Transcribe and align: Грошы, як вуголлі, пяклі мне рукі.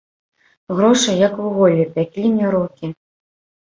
Грошы, 0.79 1.11
як 1.27 1.37
вуголлі, 1.43 1.87
пяклі 2.01 2.25
мне 2.35 2.47
рукі. 2.61 2.95